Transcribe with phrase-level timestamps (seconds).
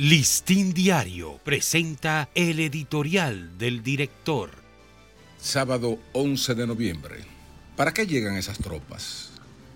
[0.00, 4.50] Listín Diario presenta el editorial del director.
[5.40, 7.16] Sábado 11 de noviembre.
[7.74, 9.30] ¿Para qué llegan esas tropas?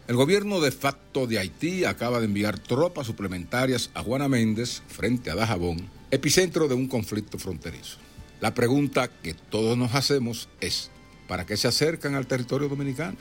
[0.06, 5.28] El gobierno de facto de Haití acaba de enviar tropas suplementarias a Juana Méndez frente
[5.28, 7.98] a Dajabón, epicentro de un conflicto fronterizo.
[8.40, 10.92] La pregunta que todos nos hacemos es,
[11.26, 13.16] ¿para qué se acercan al territorio dominicano?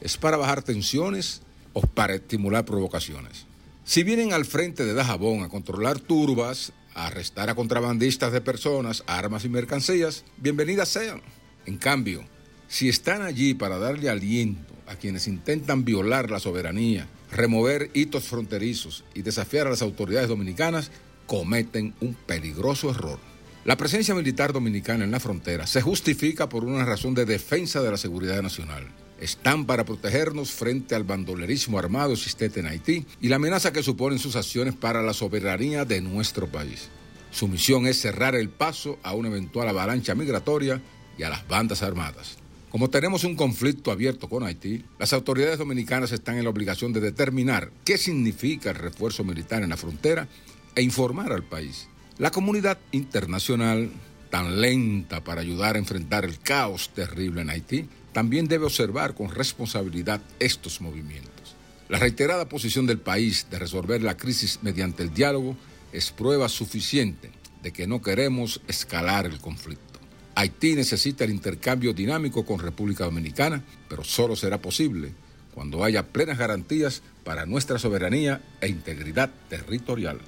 [0.00, 1.42] ¿Es para bajar tensiones
[1.74, 3.44] o para estimular provocaciones?
[3.90, 9.02] Si vienen al frente de Dajabón a controlar turbas, a arrestar a contrabandistas de personas,
[9.08, 11.20] armas y mercancías, bienvenidas sean.
[11.66, 12.24] En cambio,
[12.68, 19.02] si están allí para darle aliento a quienes intentan violar la soberanía, remover hitos fronterizos
[19.12, 20.92] y desafiar a las autoridades dominicanas,
[21.26, 23.29] cometen un peligroso error.
[23.64, 27.90] La presencia militar dominicana en la frontera se justifica por una razón de defensa de
[27.90, 28.88] la seguridad nacional
[29.20, 34.18] están para protegernos frente al bandolerismo armado existente en Haití y la amenaza que suponen
[34.18, 36.88] sus acciones para la soberanía de nuestro país.
[37.30, 40.80] Su misión es cerrar el paso a una eventual avalancha migratoria
[41.18, 42.38] y a las bandas armadas.
[42.70, 47.00] Como tenemos un conflicto abierto con Haití, las autoridades dominicanas están en la obligación de
[47.00, 50.28] determinar qué significa el refuerzo militar en la frontera
[50.74, 51.88] e informar al país.
[52.20, 53.90] La comunidad internacional,
[54.28, 59.30] tan lenta para ayudar a enfrentar el caos terrible en Haití, también debe observar con
[59.30, 61.56] responsabilidad estos movimientos.
[61.88, 65.56] La reiterada posición del país de resolver la crisis mediante el diálogo
[65.94, 67.30] es prueba suficiente
[67.62, 69.98] de que no queremos escalar el conflicto.
[70.34, 75.14] Haití necesita el intercambio dinámico con República Dominicana, pero solo será posible
[75.54, 80.20] cuando haya plenas garantías para nuestra soberanía e integridad territorial.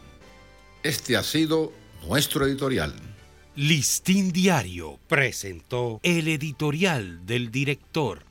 [0.83, 2.95] Este ha sido nuestro editorial.
[3.55, 8.25] Listín Diario presentó el editorial del director.